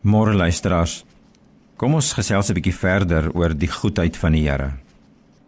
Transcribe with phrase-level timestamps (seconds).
[0.00, 1.02] Môre luisteraars.
[1.76, 4.72] Kom ons gesels 'n bietjie verder oor die goedheid van die Here.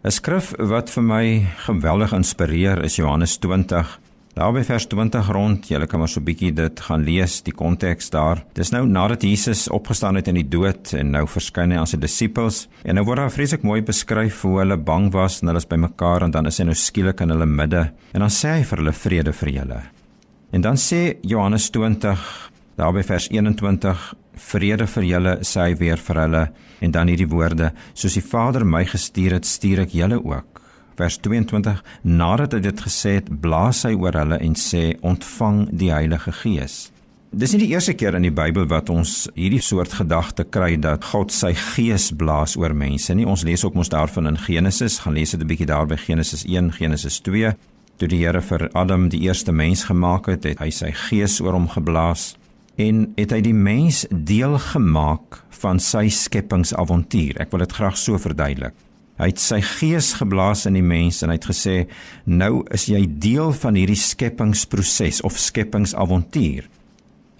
[0.03, 3.99] 'n Skrif wat vir my geweldig inspireer is Johannes 20.
[4.35, 7.51] Daar by vers 20 rond, jy kan maar so 'n bietjie dit gaan lees, die
[7.51, 8.43] konteks daar.
[8.53, 11.97] Dis nou nadat Jesus opgestaan het in die dood en nou verskyn hy aan sy
[11.97, 15.65] disippels en nou word daar vreeslik mooi beskryf hoe hulle bang was en hulle is
[15.65, 18.77] bymekaar en dan is hy nou skielik in hulle midde en dan sê hy vir
[18.77, 19.81] hulle vrede vir julle.
[20.51, 25.97] En dan sê Johannes 20 Daar by vers 21 vrede vir julle sê hy weer
[25.97, 26.43] vir hulle
[26.83, 30.61] en dan hierdie woorde soos die Vader my gestuur het stuur ek julle ook.
[30.97, 35.93] Vers 22 nadat hy dit gesê het blaas hy oor hulle en sê ontvang die
[35.93, 36.89] Heilige Gees.
[37.33, 41.07] Dis nie die eerste keer in die Bybel wat ons hierdie soort gedagte kry dat
[41.09, 43.25] God sy gees blaas oor mense nie.
[43.25, 46.45] Ons lees ook mos daarvan in Genesis, gaan lees dit 'n bietjie daar by Genesis
[46.45, 47.55] 1, Genesis 2.
[47.97, 51.53] Toe die Here vir Adam die eerste mens gemaak het, het hy sy gees oor
[51.53, 52.35] hom geblaas
[52.81, 57.39] en het hy die mens deel gemaak van sy skepingsavontuur.
[57.43, 58.75] Ek wil dit graag so verduidelik.
[59.21, 61.75] Hy het sy gees geblaas in die mens en hy het gesê
[62.25, 66.65] nou is jy deel van hierdie skepingsproses of skepingsavontuur.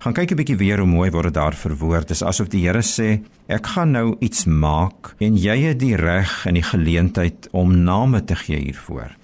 [0.04, 2.08] Gaan kyk 'n bietjie weer hoe mooi word dit daar verwoord.
[2.08, 5.95] Dit is asof die Here sê ek gaan nou iets maak en jy het die
[5.95, 9.16] reg en die geleentheid om name te gee hiervoor.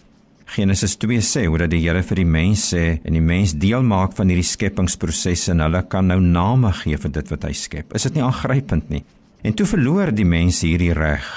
[0.49, 3.83] Genesis 2 sê hoe dat die Here vir die mens sê en die mens deel
[3.85, 7.93] maak van hierdie skepingsproses en hulle kan nou name gee vir dit wat hy skep.
[7.93, 9.03] Is dit nie aangrypend nie?
[9.45, 11.27] En toe verloor die mens hierdie reg,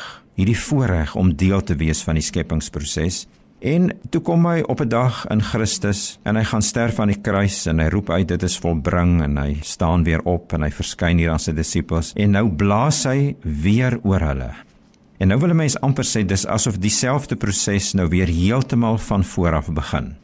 [0.41, 3.27] hierdie voorreg om deel te wees van die skepingsproses.
[3.63, 7.21] En toe kom hy op 'n dag in Christus en hy gaan sterf aan die
[7.21, 10.71] kruis en hy roep uit dit is volbring en hy staan weer op en hy
[10.71, 14.72] verskyn hier aan sy disippels en nou blaas hy weer oor hulle.
[15.23, 19.25] En nou wil 'n mens amper sê dis asof dieselfde proses nou weer heeltemal van
[19.25, 20.17] voor af begin.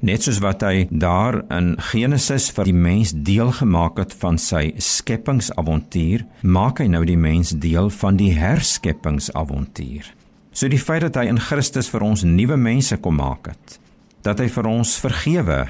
[0.00, 4.72] Net soos wat hy daar in Genesis vir die mens deel gemaak het van sy
[4.76, 10.14] skepingsavontuur, maak hy nou die mens deel van die herskeppingsavontuur.
[10.52, 13.78] So die feit dat hy in Christus vir ons nuwe mense kom maak het,
[14.22, 15.68] dat hy vir ons vergewe,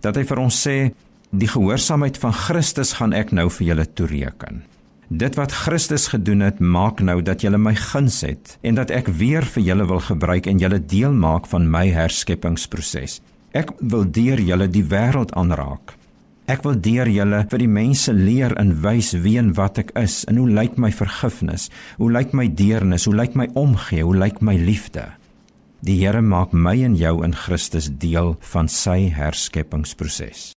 [0.00, 0.92] dat hy vir ons sê
[1.30, 4.62] die gehoorsaamheid van Christus gaan ek nou vir julle toereken.
[5.08, 9.06] Dit wat Christus gedoen het, maak nou dat julle my guns het en dat ek
[9.16, 13.22] weer vir julle wil gebruik en julle deel maak van my herskeppingsproses.
[13.56, 15.94] Ek wil deur julle die wêreld aanraak.
[16.44, 20.26] Ek wil deur julle vir die mense leer en wys wie en wat ek is
[20.28, 21.70] en hoe lyk my vergifnis?
[21.96, 23.08] Hoe lyk my deernis?
[23.08, 24.04] Hoe lyk my omgee?
[24.04, 25.08] Hoe lyk my liefde?
[25.80, 30.52] Die Here maak my en jou in Christus deel van sy herskeppingsproses.